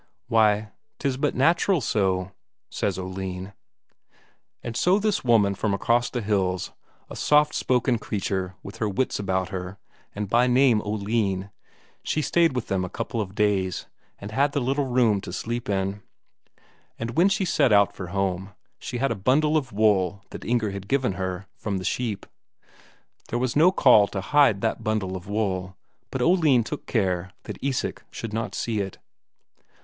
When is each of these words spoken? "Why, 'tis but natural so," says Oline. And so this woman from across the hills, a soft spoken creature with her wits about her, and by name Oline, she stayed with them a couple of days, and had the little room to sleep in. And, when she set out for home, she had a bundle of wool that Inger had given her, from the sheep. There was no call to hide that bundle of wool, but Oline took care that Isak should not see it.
"Why, 0.29 0.71
'tis 0.97 1.17
but 1.17 1.35
natural 1.35 1.79
so," 1.79 2.31
says 2.71 2.97
Oline. 2.97 3.53
And 4.63 4.75
so 4.75 4.97
this 4.97 5.23
woman 5.23 5.53
from 5.53 5.75
across 5.75 6.09
the 6.09 6.23
hills, 6.23 6.71
a 7.07 7.15
soft 7.15 7.53
spoken 7.53 7.99
creature 7.99 8.55
with 8.63 8.77
her 8.77 8.89
wits 8.89 9.19
about 9.19 9.49
her, 9.49 9.77
and 10.15 10.27
by 10.27 10.47
name 10.47 10.81
Oline, 10.81 11.51
she 12.01 12.23
stayed 12.23 12.55
with 12.55 12.65
them 12.65 12.83
a 12.83 12.89
couple 12.89 13.21
of 13.21 13.35
days, 13.35 13.85
and 14.17 14.31
had 14.31 14.53
the 14.53 14.59
little 14.59 14.87
room 14.87 15.21
to 15.21 15.31
sleep 15.31 15.69
in. 15.69 16.01
And, 16.97 17.11
when 17.15 17.29
she 17.29 17.45
set 17.45 17.71
out 17.71 17.95
for 17.95 18.07
home, 18.07 18.55
she 18.79 18.97
had 18.97 19.11
a 19.11 19.15
bundle 19.15 19.55
of 19.55 19.71
wool 19.71 20.23
that 20.31 20.43
Inger 20.43 20.71
had 20.71 20.87
given 20.87 21.11
her, 21.11 21.45
from 21.55 21.77
the 21.77 21.85
sheep. 21.85 22.25
There 23.29 23.37
was 23.37 23.55
no 23.55 23.71
call 23.71 24.07
to 24.07 24.21
hide 24.21 24.61
that 24.61 24.83
bundle 24.83 25.15
of 25.15 25.27
wool, 25.27 25.77
but 26.09 26.23
Oline 26.23 26.63
took 26.63 26.87
care 26.87 27.33
that 27.43 27.59
Isak 27.63 28.03
should 28.09 28.33
not 28.33 28.55
see 28.55 28.79
it. 28.79 28.97